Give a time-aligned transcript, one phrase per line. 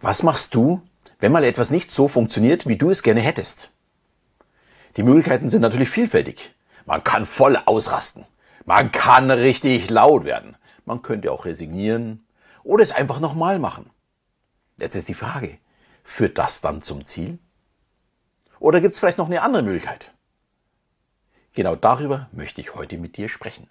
[0.00, 0.80] Was machst du,
[1.18, 3.76] wenn mal etwas nicht so funktioniert, wie du es gerne hättest?
[4.96, 6.54] Die Möglichkeiten sind natürlich vielfältig.
[6.86, 8.24] Man kann voll ausrasten.
[8.64, 10.56] Man kann richtig laut werden.
[10.86, 12.24] Man könnte auch resignieren
[12.64, 13.90] oder es einfach nochmal machen.
[14.78, 15.58] Jetzt ist die Frage,
[16.02, 17.38] führt das dann zum Ziel?
[18.58, 20.12] Oder gibt es vielleicht noch eine andere Möglichkeit?
[21.52, 23.68] Genau darüber möchte ich heute mit dir sprechen.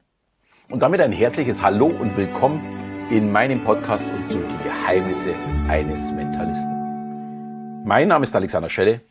[0.70, 2.79] Und damit ein herzliches Hallo und Willkommen
[3.10, 5.34] in meinem Podcast und zu die Geheimnisse
[5.68, 7.84] eines Mentalisten.
[7.84, 9.02] Mein Name ist Alexander Schelle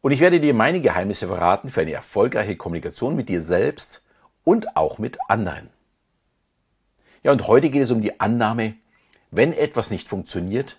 [0.00, 4.02] und ich werde dir meine Geheimnisse verraten für eine erfolgreiche Kommunikation mit dir selbst
[4.44, 5.68] und auch mit anderen.
[7.24, 8.74] Ja, und heute geht es um die Annahme,
[9.32, 10.78] wenn etwas nicht funktioniert,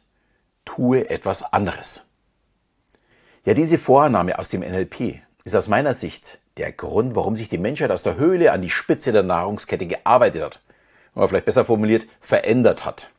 [0.64, 2.10] tue etwas anderes.
[3.44, 7.58] Ja, diese Vorannahme aus dem NLP ist aus meiner Sicht der Grund, warum sich die
[7.58, 10.62] Menschheit aus der Höhle an die Spitze der Nahrungskette gearbeitet hat.
[11.16, 13.10] Oder vielleicht besser formuliert, verändert hat.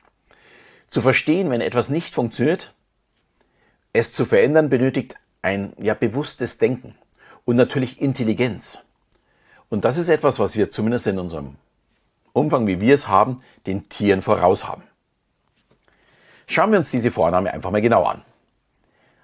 [0.89, 2.75] Zu verstehen, wenn etwas nicht funktioniert,
[3.93, 6.95] es zu verändern benötigt ein ja bewusstes Denken
[7.45, 8.85] und natürlich Intelligenz.
[9.69, 11.57] Und das ist etwas, was wir zumindest in unserem
[12.33, 14.83] Umfang, wie wir es haben, den Tieren voraus haben.
[16.47, 18.23] Schauen wir uns diese Vorname einfach mal genau an.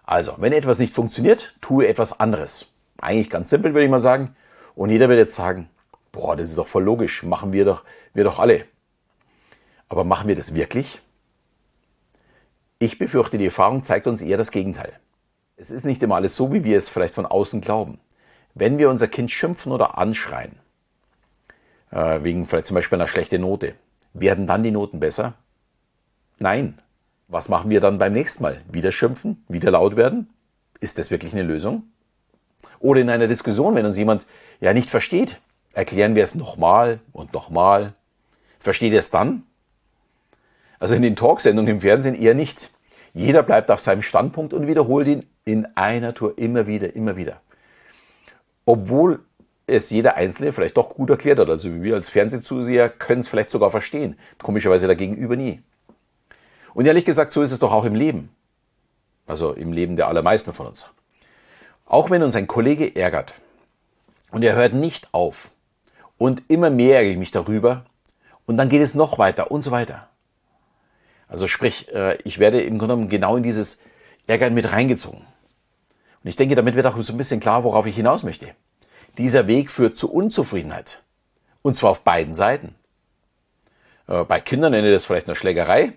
[0.04, 2.72] Also, wenn etwas nicht funktioniert, tue etwas anderes.
[2.98, 4.36] Eigentlich ganz simpel, würde ich mal sagen.
[4.76, 5.68] Und jeder wird jetzt sagen,
[6.16, 8.64] boah, das ist doch voll logisch, machen wir doch, wir doch alle.
[9.88, 11.00] Aber machen wir das wirklich?
[12.78, 14.98] Ich befürchte, die Erfahrung zeigt uns eher das Gegenteil.
[15.56, 18.00] Es ist nicht immer alles so, wie wir es vielleicht von außen glauben.
[18.54, 20.56] Wenn wir unser Kind schimpfen oder anschreien,
[21.90, 23.74] äh, wegen vielleicht zum Beispiel einer schlechten Note,
[24.12, 25.34] werden dann die Noten besser?
[26.38, 26.80] Nein.
[27.28, 28.62] Was machen wir dann beim nächsten Mal?
[28.70, 29.44] Wieder schimpfen?
[29.48, 30.30] Wieder laut werden?
[30.80, 31.84] Ist das wirklich eine Lösung?
[32.78, 34.26] Oder in einer Diskussion, wenn uns jemand
[34.60, 35.40] ja nicht versteht,
[35.76, 37.92] erklären wir es nochmal und nochmal.
[38.58, 39.42] Versteht er es dann?
[40.78, 42.70] Also in den Talksendungen im Fernsehen eher nicht.
[43.12, 47.42] Jeder bleibt auf seinem Standpunkt und wiederholt ihn in einer Tour immer wieder, immer wieder.
[48.64, 49.20] Obwohl
[49.66, 51.50] es jeder Einzelne vielleicht doch gut erklärt hat.
[51.50, 54.18] Also wir als Fernsehzuseher können es vielleicht sogar verstehen.
[54.42, 55.60] Komischerweise dagegenüber nie.
[56.72, 58.30] Und ehrlich gesagt, so ist es doch auch im Leben.
[59.26, 60.88] Also im Leben der allermeisten von uns.
[61.84, 63.34] Auch wenn uns ein Kollege ärgert
[64.30, 65.50] und er hört nicht auf
[66.18, 67.84] und immer mehr ärgere ich mich darüber
[68.46, 70.08] und dann geht es noch weiter und so weiter.
[71.28, 73.82] Also sprich, äh, ich werde im Grunde genommen genau in dieses
[74.26, 75.20] Ärgern mit reingezogen.
[75.20, 78.48] Und ich denke, damit wird auch so ein bisschen klar, worauf ich hinaus möchte.
[79.18, 81.02] Dieser Weg führt zu Unzufriedenheit.
[81.62, 82.74] Und zwar auf beiden Seiten.
[84.06, 85.92] Äh, bei Kindern endet das vielleicht eine Schlägerei,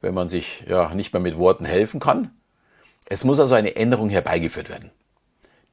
[0.00, 2.30] wenn man sich ja nicht mehr mit Worten helfen kann.
[3.08, 4.90] Es muss also eine Änderung herbeigeführt werden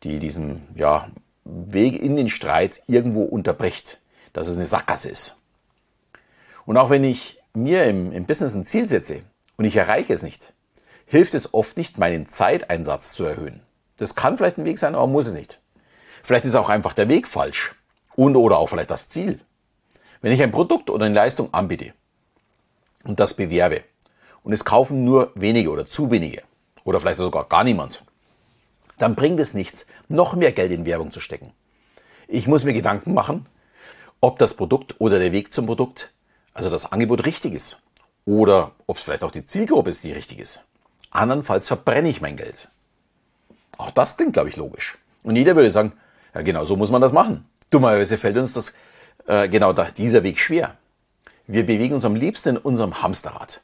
[0.04, 1.10] die diesen ja,
[1.46, 4.00] Weg in den Streit irgendwo unterbricht,
[4.32, 5.42] dass es eine Sackgasse ist.
[6.66, 9.22] Und auch wenn ich mir im, im Business ein Ziel setze
[9.58, 10.54] und ich erreiche es nicht,
[11.06, 13.62] hilft es oft nicht, meinen Zeiteinsatz zu erhöhen.
[13.98, 15.60] Das kann vielleicht ein Weg sein, aber muss es nicht.
[16.22, 17.76] Vielleicht ist auch einfach der Weg falsch
[18.16, 19.40] und oder auch vielleicht das Ziel.
[20.22, 21.94] Wenn ich ein Produkt oder eine Leistung anbiete
[23.04, 23.84] und das bewerbe
[24.44, 26.44] und es kaufen nur wenige oder zu wenige
[26.86, 28.06] oder vielleicht sogar gar niemand,
[28.98, 31.52] dann bringt es nichts, noch mehr Geld in Werbung zu stecken.
[32.28, 33.46] Ich muss mir Gedanken machen,
[34.22, 36.14] ob das Produkt oder der Weg zum Produkt,
[36.54, 37.82] also das Angebot richtig ist.
[38.26, 40.66] Oder ob es vielleicht auch die Zielgruppe ist, die richtig ist.
[41.12, 42.70] Andernfalls verbrenne ich mein Geld.
[43.78, 44.98] Auch das klingt, glaube ich, logisch.
[45.24, 45.94] Und jeder würde sagen,
[46.34, 47.46] ja genau so muss man das machen.
[47.70, 48.76] Dummerweise fällt uns das
[49.28, 50.78] äh, genau da, dieser Weg schwer.
[51.48, 53.62] Wir bewegen uns am liebsten in unserem Hamsterrad.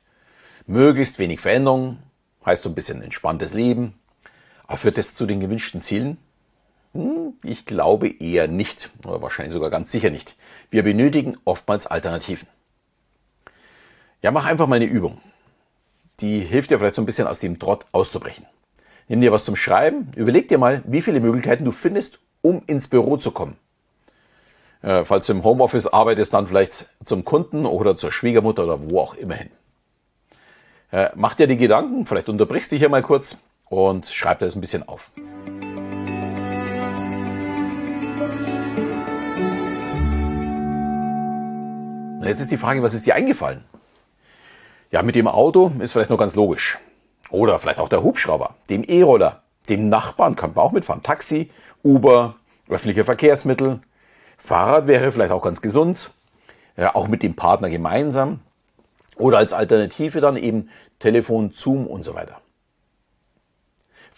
[0.67, 1.99] Möglichst wenig Veränderung,
[2.45, 3.93] heißt so ein bisschen entspanntes Leben,
[4.69, 6.17] aber führt das zu den gewünschten Zielen?
[6.93, 10.35] Hm, ich glaube eher nicht, oder wahrscheinlich sogar ganz sicher nicht.
[10.69, 12.47] Wir benötigen oftmals Alternativen.
[14.21, 15.19] Ja, mach einfach mal eine Übung.
[16.19, 18.45] Die hilft dir vielleicht so ein bisschen aus dem Trott auszubrechen.
[19.07, 22.87] Nimm dir was zum Schreiben, überleg dir mal, wie viele Möglichkeiten du findest, um ins
[22.87, 23.57] Büro zu kommen.
[24.83, 28.99] Äh, falls du im Homeoffice arbeitest, dann vielleicht zum Kunden oder zur Schwiegermutter oder wo
[28.99, 29.49] auch immer hin.
[30.91, 33.39] Äh, mach dir die Gedanken, vielleicht unterbrichst du dich hier mal kurz
[33.69, 35.11] und schreibt das ein bisschen auf.
[42.23, 43.63] Jetzt ist die Frage, was ist dir eingefallen?
[44.91, 46.77] Ja, mit dem Auto ist vielleicht noch ganz logisch.
[47.31, 51.03] Oder vielleicht auch der Hubschrauber, dem E-Roller, dem Nachbarn kann man auch mitfahren.
[51.03, 51.49] Taxi,
[51.83, 52.35] Uber,
[52.67, 53.79] öffentliche Verkehrsmittel.
[54.37, 56.11] Fahrrad wäre vielleicht auch ganz gesund.
[56.75, 58.39] Ja, auch mit dem Partner gemeinsam.
[59.17, 60.69] Oder als Alternative dann eben
[60.99, 62.41] Telefon, Zoom und so weiter.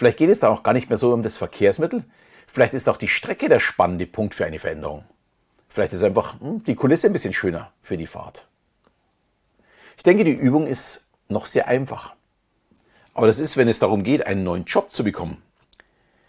[0.02, 2.04] Vielleicht geht es da auch gar nicht mehr so um das Verkehrsmittel.
[2.48, 5.04] Vielleicht ist auch die Strecke der spannende Punkt für eine Veränderung.
[5.68, 8.48] Vielleicht ist einfach hm, die Kulisse ein bisschen schöner für die Fahrt.
[9.98, 12.16] Ich denke, die Übung ist noch sehr einfach.
[13.14, 15.38] Aber das ist, wenn es darum geht, einen neuen Job zu bekommen.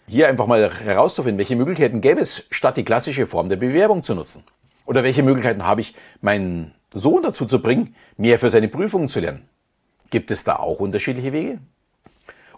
[0.07, 4.13] Hier einfach mal herauszufinden, welche Möglichkeiten gäbe es, statt die klassische Form der Bewerbung zu
[4.13, 4.43] nutzen.
[4.85, 9.19] Oder welche Möglichkeiten habe ich, meinen Sohn dazu zu bringen, mehr für seine Prüfungen zu
[9.19, 9.49] lernen.
[10.11, 11.57] Gibt es da auch unterschiedliche Wege?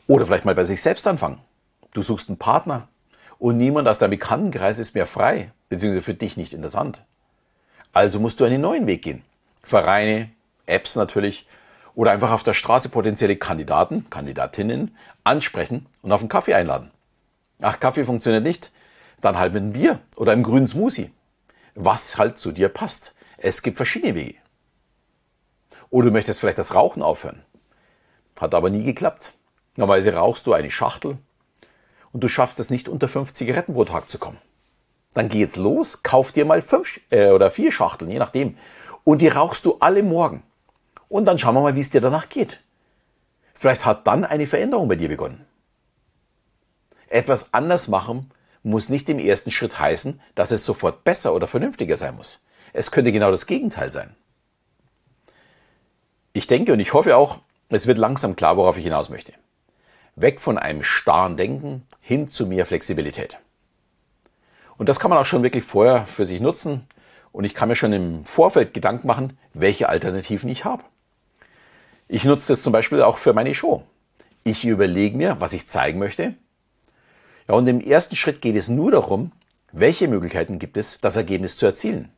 [0.08, 1.40] Oder vielleicht mal bei sich selbst anfangen.
[1.94, 2.88] Du suchst einen Partner
[3.40, 7.04] und niemand aus deinem Bekanntenkreis ist mehr frei, beziehungsweise für dich nicht interessant.
[7.94, 9.24] Also musst du einen neuen Weg gehen.
[9.64, 10.30] Vereine,
[10.66, 11.48] Apps natürlich
[11.96, 16.92] oder einfach auf der Straße potenzielle Kandidaten, Kandidatinnen ansprechen und auf einen Kaffee einladen.
[17.62, 18.72] Ach, Kaffee funktioniert nicht,
[19.22, 21.12] dann halt mit einem Bier oder einem grünen Smoothie.
[21.74, 23.16] Was halt zu dir passt.
[23.38, 24.36] Es gibt verschiedene Wege.
[25.90, 27.44] Oder du möchtest vielleicht das Rauchen aufhören.
[28.40, 29.34] Hat aber nie geklappt.
[29.76, 31.18] Normalerweise rauchst du eine Schachtel
[32.12, 34.38] und du schaffst es nicht unter fünf Zigaretten pro Tag zu kommen.
[35.14, 38.58] Dann geh jetzt los, kauf dir mal fünf äh, oder vier Schachteln, je nachdem.
[39.04, 40.44] Und die rauchst du alle morgen.
[41.10, 42.62] Und dann schauen wir mal, wie es dir danach geht.
[43.54, 45.46] Vielleicht hat dann eine Veränderung bei dir begonnen.
[47.08, 48.32] Etwas anders machen
[48.64, 52.46] muss nicht im ersten Schritt heißen, dass es sofort besser oder vernünftiger sein muss.
[52.74, 54.16] Es könnte genau das Gegenteil sein.
[56.34, 57.40] Ich denke und ich hoffe auch,
[57.70, 59.34] es wird langsam klar, worauf ich hinaus möchte.
[60.16, 63.38] Weg von einem starren Denken hin zu mehr Flexibilität.
[64.78, 66.88] Und das kann man auch schon wirklich vorher für sich nutzen.
[67.32, 70.84] Und ich kann mir schon im Vorfeld Gedanken machen, welche Alternativen ich habe.
[72.08, 73.84] Ich nutze das zum Beispiel auch für meine Show.
[74.44, 76.36] Ich überlege mir, was ich zeigen möchte.
[77.48, 79.32] Ja, und im ersten Schritt geht es nur darum,
[79.72, 82.10] welche Möglichkeiten gibt es, das Ergebnis zu erzielen.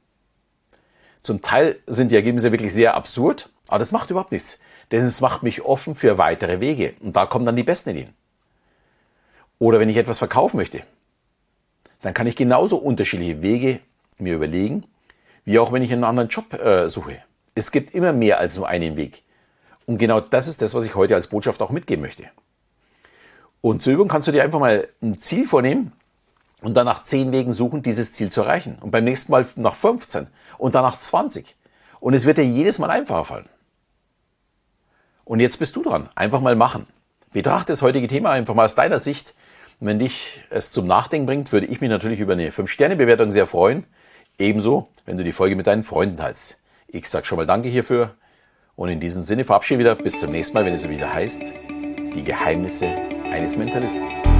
[1.24, 4.60] Zum Teil sind die Ergebnisse wirklich sehr absurd, aber das macht überhaupt nichts,
[4.92, 8.14] denn es macht mich offen für weitere Wege und da kommen dann die besten Ideen.
[9.60, 10.84] Oder wenn ich etwas verkaufen möchte,
[12.02, 13.80] dann kann ich genauso unterschiedliche Wege
[14.18, 14.84] mir überlegen,
[15.46, 17.22] wie auch wenn ich einen anderen Job äh, suche.
[17.56, 19.24] Es gibt immer mehr als nur einen Weg.
[19.86, 22.26] Und genau das ist das, was ich heute als Botschaft auch mitgeben möchte.
[23.62, 25.94] Und zur Übung kannst du dir einfach mal ein Ziel vornehmen
[26.62, 28.78] und dann nach 10 Wegen suchen, dieses Ziel zu erreichen.
[28.82, 31.56] Und beim nächsten Mal nach 15 und dann nach 20.
[32.00, 33.50] Und es wird dir jedes Mal einfacher fallen.
[35.28, 36.08] Und jetzt bist du dran.
[36.16, 36.88] Einfach mal machen.
[37.34, 39.36] Betrachte das heutige Thema einfach mal aus deiner Sicht.
[39.80, 43.86] Wenn dich es zum Nachdenken bringt, würde ich mich natürlich über eine 5-Sterne-Bewertung sehr freuen.
[44.40, 46.62] Ebenso, wenn du die Folge mit deinen Freunden teilst.
[46.88, 48.16] Ich sage schon mal Danke hierfür.
[48.78, 49.96] Und in diesem Sinne verabschiede wieder.
[49.96, 51.42] Bis zum nächsten Mal, wenn es wieder heißt,
[52.16, 52.88] die Geheimnisse
[53.30, 54.37] eines Mentalisten.